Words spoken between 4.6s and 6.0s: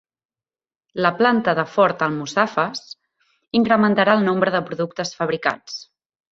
productes fabricats